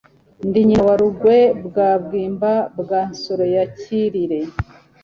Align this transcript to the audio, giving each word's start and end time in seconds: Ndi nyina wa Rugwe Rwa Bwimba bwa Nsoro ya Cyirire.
Ndi 0.47 0.59
nyina 0.67 0.83
wa 0.87 0.95
Rugwe 1.01 1.37
Rwa 1.65 1.89
Bwimba 2.03 2.51
bwa 2.79 3.01
Nsoro 3.09 3.45
ya 3.55 3.63
Cyirire. 3.77 4.39